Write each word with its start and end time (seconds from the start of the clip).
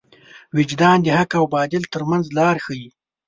وجدان 0.55 0.97
د 1.01 1.07
حق 1.17 1.31
او 1.39 1.45
باطل 1.55 1.83
تر 1.93 2.01
منځ 2.09 2.25
لار 2.37 2.55
ښيي. 2.65 2.87